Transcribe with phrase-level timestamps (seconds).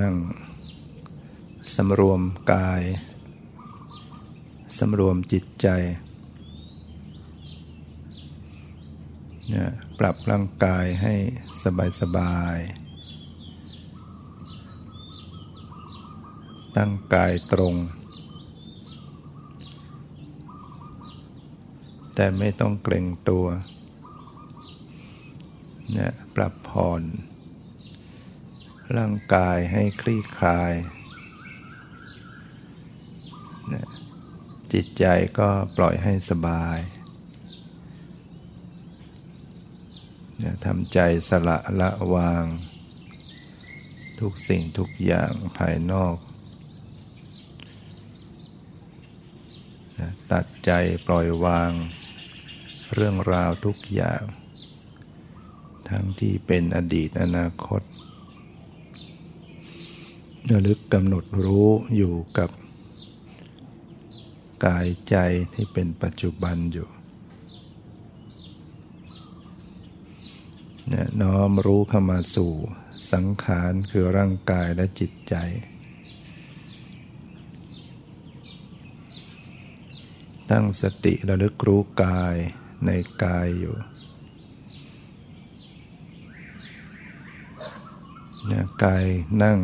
[0.00, 0.14] นั่ง
[1.74, 2.20] สำรวม
[2.52, 2.82] กาย
[4.78, 5.68] สำรวมจิตใจ
[9.48, 11.14] เนี่ยปรับร่างกายให้
[11.62, 12.58] สบายสบาย
[16.76, 17.74] ตั้งกายตรง
[22.14, 23.46] แต่ไม่ต้องเกรงตัว
[25.92, 27.02] เนี่ยปรับผ่อน
[28.94, 30.72] ร่างกายให้คลี่คลาย
[34.72, 35.04] จิตใจ
[35.38, 36.78] ก็ปล่อยให้สบาย
[40.64, 42.44] ทำใจสละละวาง
[44.20, 46.16] ทุกสิ่งทุกอย่างภายนอก
[50.32, 50.70] ตัดใจ
[51.06, 51.72] ปล่อยวาง
[52.94, 54.22] เรื่องราวทุกอย่าง
[55.88, 57.82] ทั้งที่เป็นอดีตอนาคต
[60.52, 62.50] ระลึกกำหนดรู้อยู่กับ
[64.66, 65.16] กายใจ
[65.54, 66.88] ที่เป็นปัจจุบันอยู่
[70.88, 72.52] เนี่ยน้อมรู้เข้ามาสู่
[73.12, 75.34] สังขารคือร่างกายและจิตใจ
[80.50, 82.36] ตั้งสติระลึกรู้กาย
[82.86, 82.90] ใน
[83.24, 83.74] กายอยู่
[88.46, 89.04] เนี่ยกาย
[89.42, 89.58] นั่ง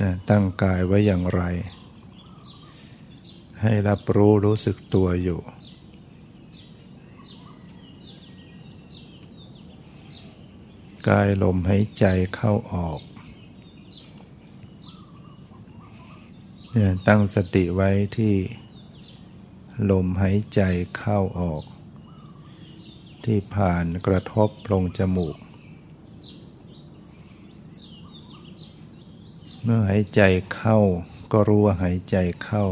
[0.00, 1.42] นะตั้งกายไว้อย่างไร
[3.62, 5.40] ให้รับรู้รู้สึกตัวอยู่
[11.08, 13.00] กายลมหายใจเข้าออก
[16.70, 18.34] เนี่ยตั้งสติไว้ที่
[19.90, 20.60] ลมหายใจ
[20.96, 21.64] เข้าออก
[23.24, 25.36] ที่ผ่านกระทบลงจมูก
[29.66, 30.22] เมื่อหายใจ
[30.54, 30.78] เข้า
[31.32, 32.64] ก็รู้ว่าหายใจเข้า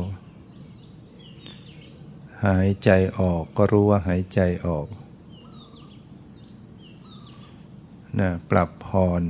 [2.47, 4.87] หายใจออกก็รู้ว่าหายใจออก
[8.19, 9.23] นะปรับผ่อน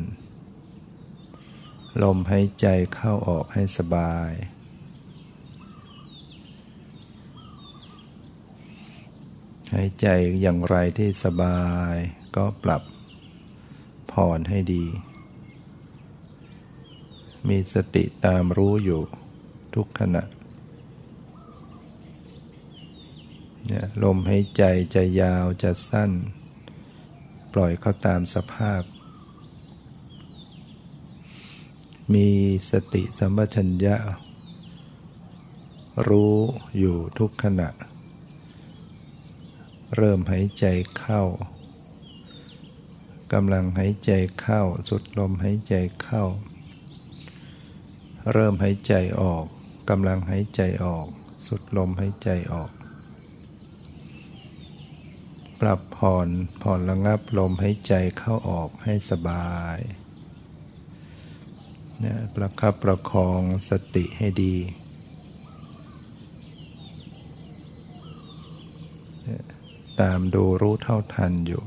[2.02, 4.30] ลมหายใจเข้าออกให้สบาย
[9.74, 10.06] หายใจ
[10.40, 11.62] อย่างไรที่สบา
[11.92, 11.94] ย
[12.36, 12.82] ก็ปรับ
[14.12, 14.86] ผ่อนให้ดี
[17.48, 19.02] มีสติตามรู้อยู่
[19.74, 20.22] ทุกขณะ
[23.66, 24.62] เนี่ยลมหายใจ
[24.94, 26.10] จะยาวจะสั้น
[27.52, 28.82] ปล่อยเขาตามสภาพ
[32.14, 32.28] มี
[32.70, 33.96] สติสัมปชัญญะ
[36.08, 36.36] รู้
[36.78, 37.68] อยู่ทุกขณะ
[39.96, 40.64] เริ่มหายใจ
[40.98, 41.22] เข้า
[43.32, 44.10] กำลังหายใจ
[44.40, 46.24] เข้า สุดลมหายใจเข้า
[48.30, 49.44] เริ่มหายใจออก
[49.90, 51.06] กำลังหายใจออก
[51.46, 52.70] สุดลมหายใจออก
[55.60, 56.28] ปรับผ่อน
[56.62, 59.78] ผ่อนระงับลมหายใจเข้าออกให้สบาย
[62.00, 64.56] เนี่ยประคับประคองสติให้ดี
[70.00, 71.62] ตามดูรู้เท่าทันอยู่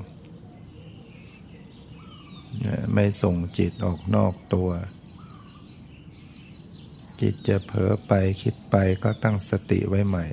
[2.94, 4.70] ไม่ส่งจิตออกนอกตัว
[7.22, 8.12] จิตจะเผลอไป
[8.42, 10.26] คิดไปก็ตั้งสติไว้ใหม่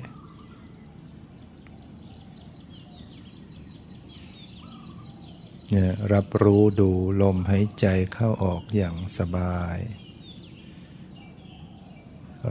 [6.13, 9.77] รับรู้ดูลมหายใจเข้าออกอย่างสบาย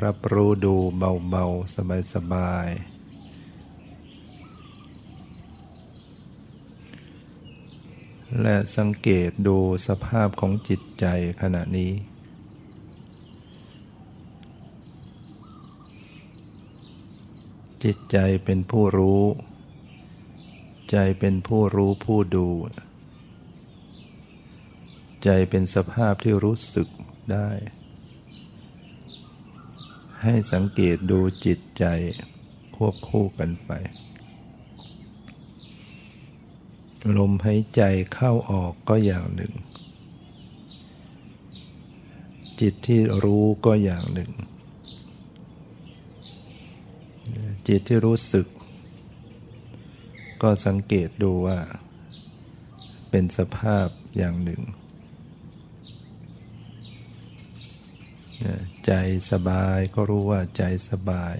[0.05, 1.75] รับรู้ดูเบาๆ
[2.15, 2.93] สบายๆ
[8.43, 11.07] และสังเกตดูสภาพของจิตใจ
[11.41, 11.93] ขณะนี้
[17.85, 19.23] จิตใจเป็นผู้รู้
[20.91, 22.49] ใจเป็นผู้รู้ผู้ดู
[25.25, 26.89] ใจเป็นสภาพที่รู้สึก
[27.33, 27.49] ได้
[30.23, 31.85] ให้สังเกตดูจิตใจ
[32.77, 33.71] ควบคู่กันไป
[37.17, 37.83] ลมหายใจ
[38.15, 39.53] เข้าออกก็อย่างหนึ่ง
[42.61, 44.31] จิตที่รู้ก็อย่างหนึ่ง
[47.67, 48.47] จิตที่รู้สึก
[50.43, 51.59] ก็สังเกตดูว่า
[53.11, 54.63] เป็นสภาพอย่างหนึ่ง
[58.87, 58.93] ใจ
[59.31, 61.37] สบายก็รู้ว่าใจสบาย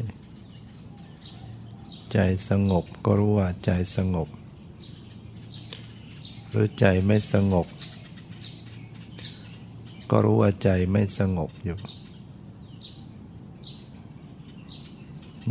[2.13, 4.29] ใจสงบก็รู้ว่าใจสงบ
[6.49, 7.67] หรือใจไม่สงบ
[10.11, 11.79] ก็รู้ว่าใจไม่สงบอยู่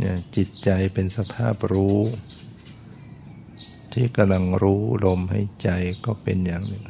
[0.02, 2.00] เนี่ยจิตใจเป็นสภาพรู้
[3.92, 5.70] ที่กำลังรู้ลมให้ใจ
[6.04, 6.84] ก็เป็นอย่างหนึ่ง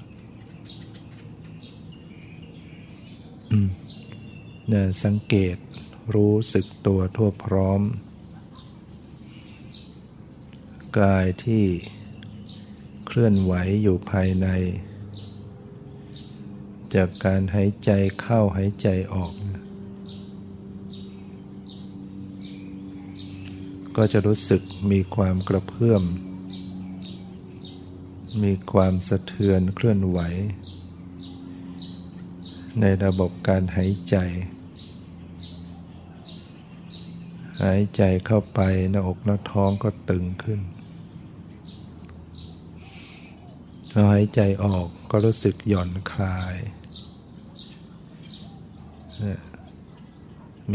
[4.68, 5.56] เนี่ยสังเกต
[6.14, 7.82] รู้สึกตัวทั่วพร้อม
[10.98, 11.64] กายที่
[13.06, 14.48] เคลื่อนไหวอยู่ภายใน
[16.94, 19.32] จากการหายใจเข้าหายใจออก
[23.96, 26.04] ก็จะรู้สึกมีความกระเพื่อม
[28.42, 30.18] มีความสะเทือนเคลื่อนไหว
[32.80, 34.16] ในระบบการหายใจ
[37.62, 38.60] หายใจเข้าไป
[38.90, 40.60] หน้าอกหน้าท้องก็ตึงขึ้น
[43.90, 46.56] พอหายใจออกก็รู้สึกหย่อนคลาย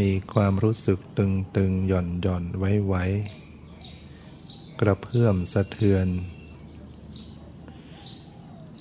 [0.00, 3.04] มีความรู้สึกตึงตึงหย่อนหย่อนไว้ไว้
[4.80, 6.06] กระเพื่อมสะเทือน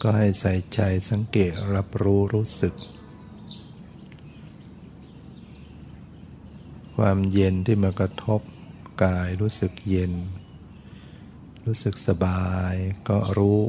[0.01, 0.79] ก็ให้ใส่ใจ
[1.09, 2.73] สังเกตรับรู้รู้สึก
[6.97, 8.41] ความเย็นที่มากระทบ
[9.03, 10.13] กายรู้สึกเย็น
[11.65, 12.73] รู้สึกสบาย
[13.09, 13.61] ก็รู้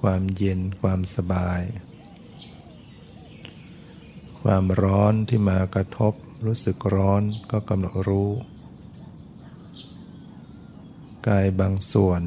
[0.00, 1.62] ความเย็นความสบาย
[4.42, 6.12] ความร้อนที่มากระทบ
[6.46, 8.30] รู้สึกร้อนก็กำหนดรู้
[11.28, 12.22] กายบางส่วน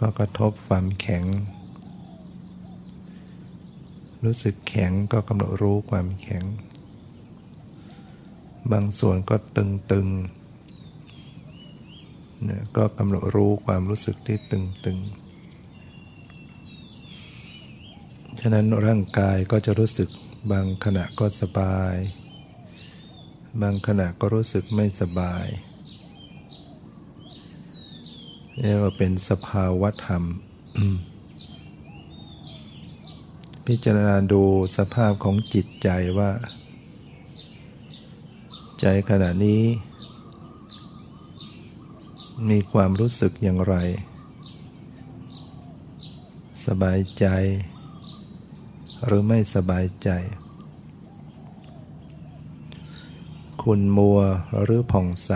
[0.00, 1.24] ก็กระทบความแข็ง
[4.24, 6.44] รู้สึกแข็งก็กำหนดรู้ความแข็ง
[8.72, 15.30] บางส่วนก็ตึงๆเนี่ยก็กำหนดรู้ความรู้สึกที่ตึงๆ
[18.40, 20.08] ฉะนั้นร่างกายก็จะรู้สึก
[20.48, 21.96] บางขณะก็สบาย
[23.62, 25.46] บางขณะก็รู้สึกไม่สบาย
[28.60, 30.24] เรียกว่าเป็นสภาวะธรรม
[33.66, 34.42] พิจารณาดู
[34.76, 35.88] สภาพของจิตใจ
[36.18, 36.30] ว่า
[38.80, 39.62] ใจขณะนี้
[42.50, 43.76] มีความรู้สึกอย่างไร
[46.66, 47.26] สบายใจ
[49.04, 50.10] หรือไม่สบายใจ
[53.62, 54.20] คุณมัว
[54.62, 55.32] หรือผ่องใส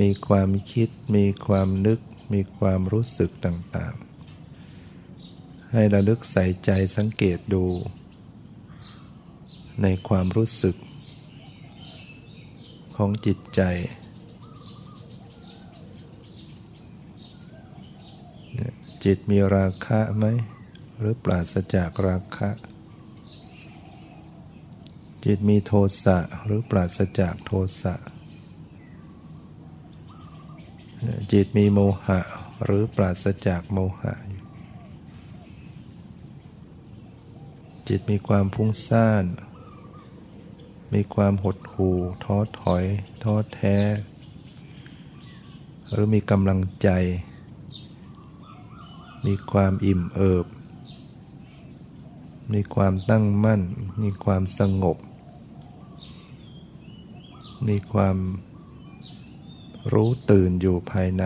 [0.00, 2.00] มีความคิด มีความนึก
[2.32, 7.64] มีความรู้สึกต่างๆ ให้ระลึกใส่ใจสังเกตดู
[9.82, 10.76] ในความรู้สึก
[12.96, 13.62] ของจิตใจ
[19.04, 20.26] จิตมีราคะไหม
[20.98, 22.50] หรือปราศจากราคะ
[25.24, 25.72] จิตมีโท
[26.04, 27.52] สะหรือปราศจากโท
[27.82, 27.94] สะ
[31.32, 32.20] จิตมีโมหะ
[32.64, 34.14] หรือปราศจากโมหะ
[37.88, 39.24] จิตมีความพุ่งซ่าน
[40.94, 42.84] มีความหดหู่ท้อถอย
[43.22, 43.76] ท้อแท้
[45.90, 46.88] หรือมีกำลังใจ
[49.26, 50.46] มีความอิ่มเอิบ
[52.52, 53.62] มีความตั้งมั่น
[54.02, 54.96] มีความสงบ
[57.68, 58.16] มีความ
[59.92, 61.24] รู้ตื่นอยู่ภายใน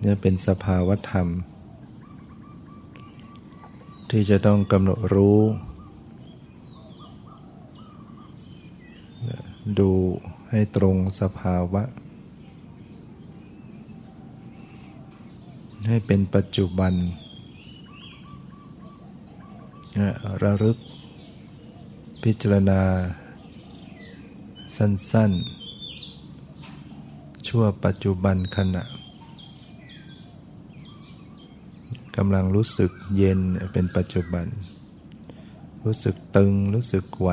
[0.00, 1.28] เนี่ยเป็นสภาวธรรม
[4.10, 5.40] ที่จะต้องกำหนดรู้
[9.78, 9.90] ดู
[10.50, 11.82] ให้ตรงสภาวะ
[15.88, 16.94] ให้เป็นปัจจุบัน
[20.42, 20.78] ระลึก
[22.22, 22.80] พิจารณา
[24.76, 25.32] สั้น
[26.18, 28.84] ๆ ชั่วปัจจุบันขณะ
[32.16, 33.40] กำลังรู้สึกเย็น
[33.72, 34.46] เป็นปัจจุบัน
[35.84, 37.30] รู้สึกตึงรู้สึกไหว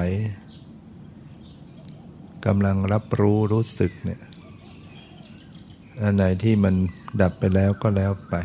[2.46, 4.22] กำลังรับรู้รู้สึกเนี่ย
[6.02, 6.76] อันไหนที่มัน
[7.22, 8.36] ดับไปแล้วก็แล้วไป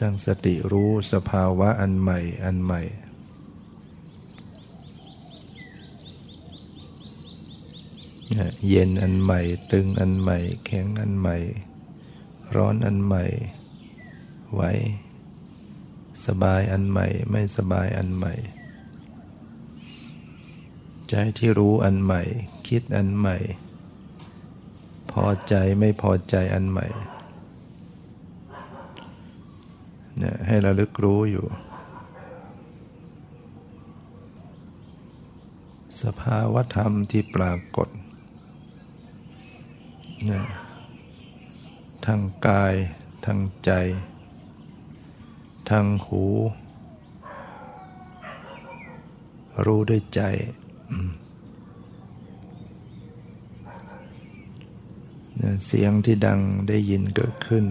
[0.00, 2.82] ตั้งสติรู้สภาวะอันใหม่อันใหม่
[8.66, 9.40] เย็นอันใหม่
[9.72, 11.36] ตึงอันใหม่ แข็งอันใหม่
[12.54, 13.24] ร้อนอันใหม่
[14.54, 14.62] ไหว
[16.26, 18.34] สบายอันใหม่ ไม่สบายอันใหม่
[21.08, 22.22] ใจที่รู้อันใหม่
[22.68, 23.36] คิดอันใหม่
[25.10, 26.86] พอใจไม่พอใจอันใหม่
[30.18, 31.46] เนี่ยให้ระลึกรู้อยู่
[36.02, 37.88] สภาวธรรมที่ปรากฏ
[40.24, 40.44] เนี่ย
[42.06, 42.74] ทางกาย
[43.24, 43.70] ทางใจ
[45.70, 46.24] ทางหู
[49.64, 50.22] รู้ด้วยใจ
[55.66, 57.64] เสียงที่ดังได้ยินเกิดขึ้น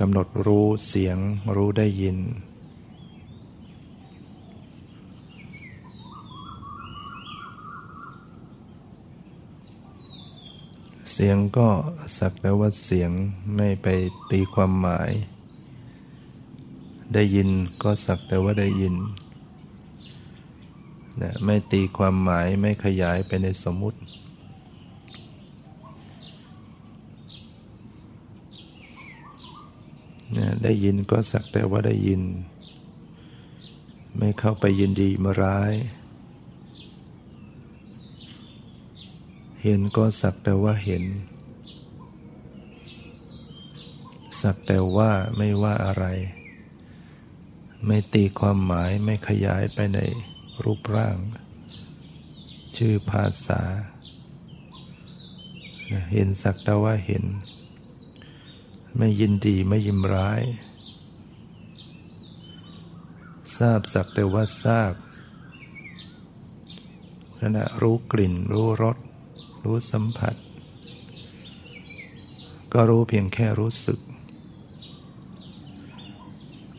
[0.00, 1.18] กำหนดรู้เสียง
[1.56, 2.18] รู้ได้ยิน
[11.12, 11.68] เสียงก็
[12.18, 13.10] สักแต่ว่าเสียง
[13.56, 13.86] ไม่ไป
[14.30, 15.10] ตีความหมาย
[17.14, 17.48] ได้ยิน
[17.82, 18.94] ก็สักแต่ว่าได้ยิน
[21.22, 30.21] นะไม่ตีความหมายไม่ขยายไปในสมมุตินะ
[30.62, 32.22] ได้ยินก็สักแต่ว่าได้ยิน
[34.18, 35.72] ไม่เข้าไปยินดีมาร้าย
[39.62, 41.04] เห็นก็สักแต่ว่าเห็น
[44.40, 46.04] สักแต่ว่าไม่ว่าอะไร
[47.86, 49.98] ไม่ตีความหมายไม่ขยายไปใน
[50.62, 51.16] รูปร่าง
[52.76, 53.62] ชื่อภาษา
[56.12, 57.24] เห็นสักแต่ว่าเห็น
[58.96, 60.42] ไม่ยินดีไม่ยิมร้าย
[63.56, 64.92] ทราบสักแต่ว่าทราบ
[67.40, 68.96] ขณะรู้กลิ่น รู้รส
[69.64, 70.34] รู้สัมผัส
[72.72, 74.00] ก็รู้เพียงแค่รู้สึก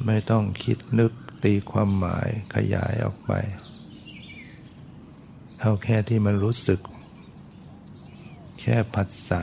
[0.05, 3.32] ไม่ต้องคิดนึกตีความหมายขยายออกไป
[5.60, 6.79] เอาแค่ที่มันรู้สึก
[8.60, 9.41] แค่ผัสสะ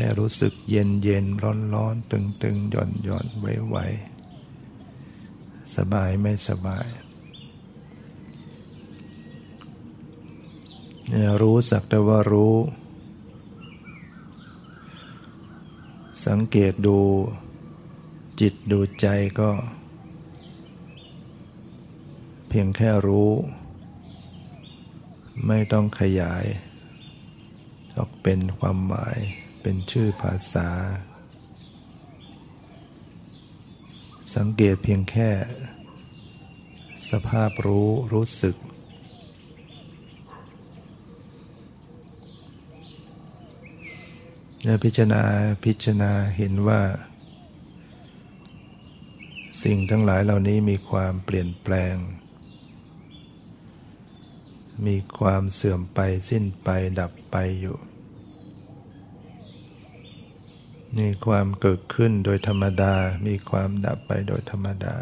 [0.06, 3.76] ่รู้สึกเย็นเย็นร้อนร้อนตึงตึงหย่อนหย่อนไหวไหว
[5.76, 6.86] สบายไม่สบาย
[11.40, 12.54] รู้สักแต่ว่ารู้
[16.26, 16.98] สังเกตดู
[18.40, 19.06] จิตดูใจ
[19.40, 19.50] ก็
[22.48, 23.30] เพียงแค่รู้
[25.46, 26.44] ไม่ต้องขยาย
[27.96, 29.18] ออกเป็นความหมาย
[29.62, 30.68] เป็นชื่อภาษา
[34.34, 35.30] สังเกตเพียงแค่
[37.10, 38.56] สภาพรู้รู้สึก
[44.64, 45.22] และพิจารณา
[45.64, 46.82] พิจารณาเห็นว่า
[49.62, 51.96] สิ่งทั้งหลายเหล่านี้มีความเปลี่ยนแปลง
[54.86, 55.98] มีความเสื่อมไป
[56.28, 57.76] สิ้นไปดับไปอยู่
[60.96, 62.94] มีความเกิดขึ้นโดยธรรมดา
[63.26, 64.96] มีความดับไปโดยธรรมดา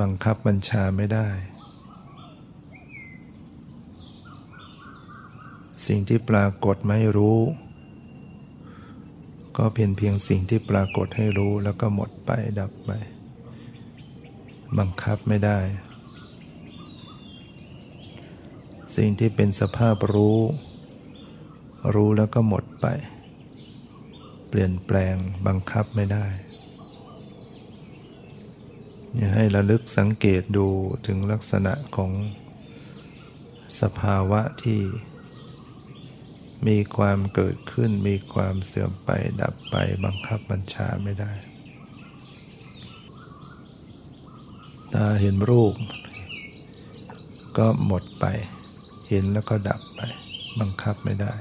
[0.00, 1.28] บังคับบัญชาไม่ได้
[5.86, 7.40] สิ่งที่ปรากฏไม่รู้
[9.56, 12.30] ก็เพียงเพียงสิ่งที่ปรากฏให้รู้แล้วก็หมดไป
[12.60, 12.90] ดับไป
[14.78, 15.58] บังคับไม่ได้
[18.96, 20.38] สิ่งที่เป็นสภาพรู้
[21.94, 22.86] รู้แล้วก็หมดไป
[24.48, 25.16] เปลี่ยนแปลง
[25.46, 26.26] บังคับไม่ได้
[29.16, 30.68] อย่าให้ระลึกสังเกตดู
[31.06, 32.12] ถึงลักษณะของ
[33.80, 34.80] สภาวะที่
[36.66, 39.10] มีความเกิดขึ้น มีความเสื่อมไป
[39.42, 41.32] ดับไปบังคับบัญชาไม่ได้
[44.94, 45.74] ตาเห็นรูป
[47.58, 48.24] ก็หมดไป
[49.08, 50.00] เห็นแล้วก็ดับไป
[50.60, 51.34] บังคับไม่ได้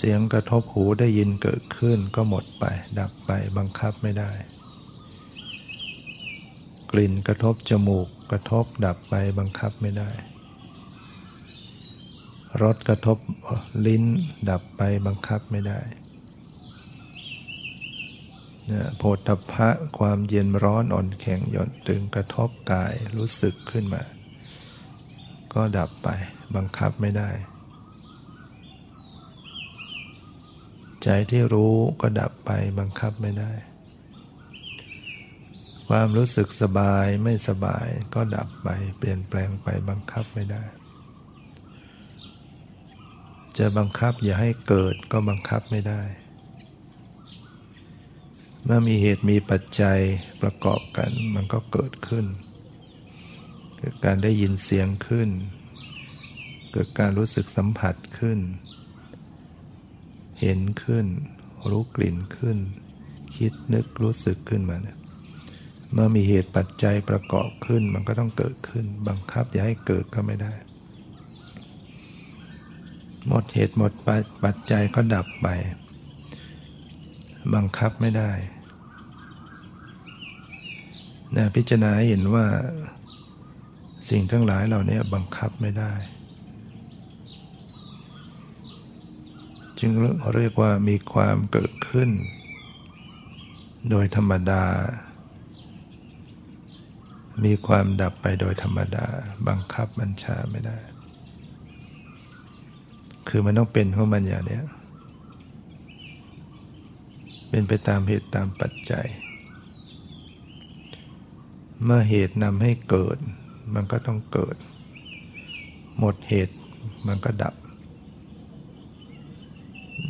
[0.00, 2.64] เสียงกระทบหูได้ยินเกิดขึ้นก็หมดไป
[2.98, 4.30] ดับไปบังคับไม่ได้
[6.92, 10.10] กลิ่นกระทบจมูก กระทบดับไปบังคับไม่ได้
[12.62, 13.18] รสกระทบ
[13.86, 14.04] ลิ้น
[14.50, 15.80] ดับไปบังคับไม่ได้
[18.98, 24.02] โพธพะความเย็นร้อนอ่อนแข็งหย่อนตึงกระทบกายรู้สึกขึ้นมา
[25.54, 26.08] ก็ดับไป
[26.56, 27.30] บังคับไม่ได้
[31.04, 33.52] ใจที่รู้ก็ดับไปบังคับไม่ได้
[35.88, 40.64] ความรู้สึกสบายไม่สบายก็ดับไปเปลี่ยนแปลงไปบังคับไม่ได้
[43.58, 46.02] จะบังคับอย่าให้เกิดก็บังคับไม่ได้
[48.64, 49.98] เมื่อมีเหตุมีปัจจัย
[50.42, 52.26] ประกอบกันมันก็เกิดขึ้น
[53.78, 55.28] คือการได้ยินเสียงขึ้น
[56.72, 58.38] เกิดการรู้สึกสัมผัสขึ้น
[60.40, 61.06] เห็นขึ้น
[61.70, 62.58] รู้กลิ่นขึ้น
[63.36, 64.98] คิดนึกรู้สึกขึ้นมาเนี่ย
[65.92, 70.52] เมื่อมีเหตุปัจจัยประกอบขึ้นมันก็ต้องเกิดขึ้น บังคับอย่าให้เกิดก็ไม่ได้
[73.26, 73.92] หมดเหตุหมด
[74.44, 75.48] ปัจจัยก็ดับไป
[77.54, 78.30] บังคับไม่ได้
[81.36, 82.46] นะพิจารณาเห็นว่า
[84.10, 85.92] สิ่งทั้งหลายเหล่านี้บังคับไม่ได้
[89.78, 89.92] จึง
[90.34, 92.10] เรียกว่ามีความเกิดขึ้น
[93.90, 94.64] โดยธรรมดา
[97.44, 99.06] มีความดับไปโดยธรรมดา
[99.48, 100.78] บังคับบัญชาไม่ได้
[103.28, 104.60] คือมันต้องเป็นของมันอย่างนี้
[107.48, 109.06] เป็นไปตามเหตุตามปัจจัย
[111.84, 113.18] เมื่อเหตุนำให้เกิด
[113.74, 114.56] มันก็ต้องเกิด
[115.98, 116.56] หมดเหตุ
[117.06, 117.54] มันก็ดับ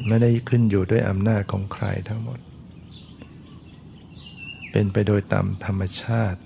[0.07, 2.41] ไม่ได้ขึ้นอยู่ด้วยอำนาจของใครทั้งหมด
[4.71, 6.41] เป็นไปโดยตามธรรมชาติ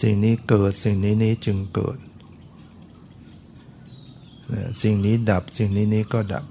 [0.00, 1.98] สิ่งนี้เกิดสิ่งนี้นี้จึงเกิด
[4.82, 6.44] สิ่งนี้ดับสิ่งนี้นี้ก็ดับ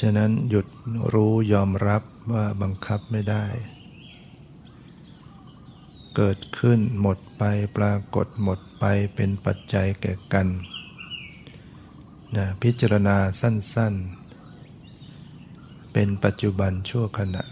[0.00, 0.66] ฉะนั้นหยุด
[1.12, 2.02] รู้ยอมรับ
[2.32, 3.44] ว่าบังคับไม่ได้
[6.16, 7.42] เกิดขึ้นหมดไป
[7.76, 10.48] ปรากฏหมดไปเป็นปัจจัยแก่กัน
[12.36, 17.42] นะพิจารณาสั้นๆ เป็นปัจจุบันชั่วขณะ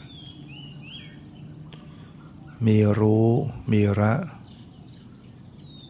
[2.66, 3.28] มีรู้
[3.72, 4.14] มีระ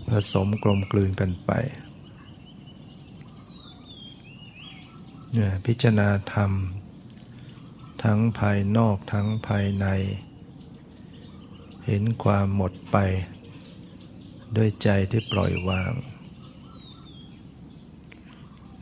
[0.08, 1.50] ผสมกลมกลืนกันไป
[5.38, 6.52] นะพิจารณาธรรม
[8.02, 9.86] ทั้งภายนอกทั้งภายใน
[11.86, 12.96] เห็นความหมดไป
[14.56, 15.92] ด้วยใจที่ปล่อยวาง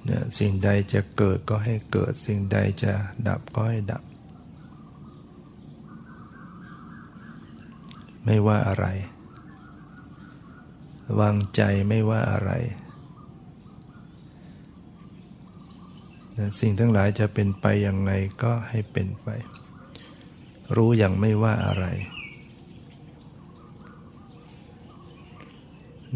[0.04, 2.92] เนี่ยสิ่งใดจะเกิดก็ให้เกิด สิ่งใดจะ
[3.28, 4.02] ดับก็ให้ดับ
[8.24, 8.86] ไม่ว่าอะไร
[11.20, 12.52] วางใจไม่ว่าอะไร
[16.60, 19.28] สิ่งทั้งหลายจะเป็นไปอย่างไงก็ให้เป็นไป
[20.76, 21.86] รู้อย่างไม่ว่าอะไร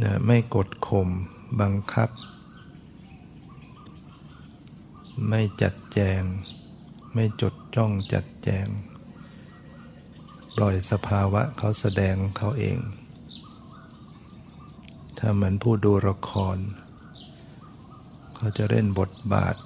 [0.02, 1.08] นะไม่กดข่ม
[1.60, 2.10] บังคับ
[5.28, 6.22] ไม่จัดแจง
[7.14, 8.66] ไม่จดจ้องจัดแจง
[10.56, 12.78] ปล่อยสภาวะเขาแสดงเขาเอง
[15.18, 16.56] ถ้าเหมือนผู้ดูละคร
[18.36, 19.56] เขาจะเล่นบทบาท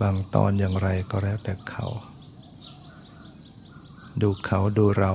[0.00, 1.86] บางตอนอย่างไรก็แล้วแต่เขา
[4.20, 5.12] ดูเขาดูเรา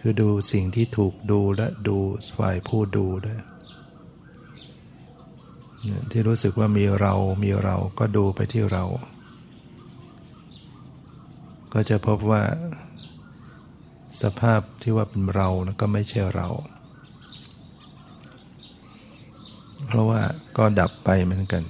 [0.00, 1.96] คือดูสิ่งที่ถูกดูและดู
[2.38, 3.38] ฝ่ายผู้ดูด้วย
[6.10, 8.84] ที่รู้สึกว่ามีเรามีเราก็ดูไปที่เรา
[11.72, 12.42] ก็จะพบว่า
[14.22, 16.48] สภาพที่ว่าเป็นเรานะก็ไม่ใช่เรา
[19.86, 20.20] เพราะว่า
[20.56, 21.64] ก็ดับไปเหมือนกัน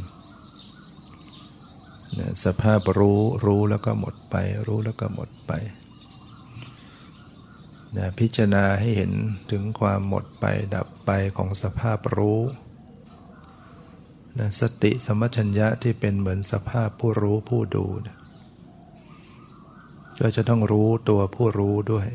[2.44, 5.52] สภาพรู้รู้แล้วก็หมดไป รู้แล้วก็หมดไป
[7.96, 9.12] นะพิจารณาให้เห็น
[9.50, 12.40] ถึงความหมดไปดับไปของสภาพรู้
[14.38, 18.16] นะสติสมัชัญญะที่เป็นเหมือนสภาพผู้รู้ผู้ดูนะ
[20.20, 22.08] ก็จะต้องรู้ตัวผู้รู้ด้วย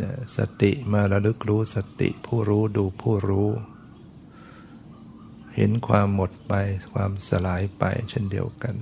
[0.00, 3.50] นะสติมาระลึกรู้สติผู้รู้ดูผู้รู้
[5.56, 6.54] เห็นความหมดไป
[6.92, 8.74] ความสลายไปเช่นเดียวกัน